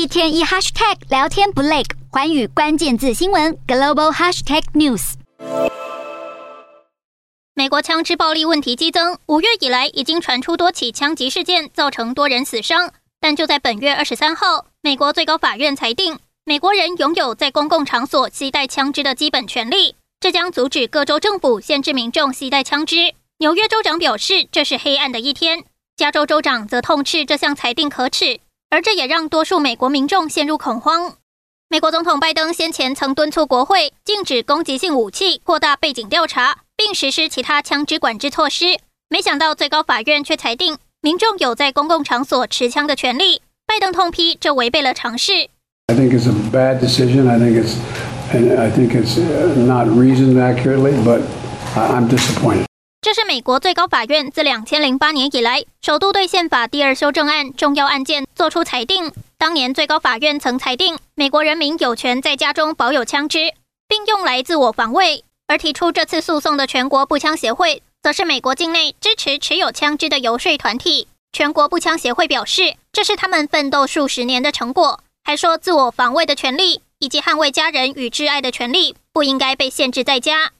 [0.00, 5.12] 一天一 hashtag 聊天不累，寰宇关键字新闻 global hashtag news。
[7.52, 12.90] 美国枪支暴力问题激增，五月以来已经传出多起枪击事件，造成多人死伤。
[13.20, 23.12] 但就在本月二十三号，美国最高法院裁定，美国人拥有在公共场所携带枪支的基本权利，这将阻止各州政府限制民众携带枪支。
[23.40, 25.58] 纽约州长表示，这是黑暗的一天；
[25.94, 28.40] 加州州长则痛斥这项裁定可耻，
[28.70, 31.16] 而这也让多数美国民众陷入恐慌。
[31.68, 36.58] 美国总统拜登先前曾敦促国会禁止攻击性武器，扩大背景调查。
[36.82, 38.78] 并实施其他枪支管制措施，
[39.10, 43.42] 没想到最高法院却裁定民众有在公共场所持枪的权利。
[43.66, 45.50] 拜登痛批这违背了常识。
[45.88, 47.28] I think it's a bad decision.
[47.28, 47.76] I think it's,
[48.32, 49.18] I think it's
[49.56, 51.20] not reasoned accurately, but
[51.76, 52.69] I'm disappointed.
[53.02, 59.10] 这是美国最高法院自两千零八年以来首度对宪法第二修正案重要案件作出裁定。
[59.38, 63.54] 当年最高法院曾裁定美国人民有权在家中保有枪支，
[63.88, 65.24] 并用来自我防卫。
[65.46, 71.08] 而提出这次诉讼的全国步枪协会，则是美国境内支持持有枪支的游说团体。
[71.32, 80.52] 全国步枪协会表示，这是他们奋斗数十年的成果，还说自我防卫的权利以及捍卫家人与挚爱的权利不应该被限制在家。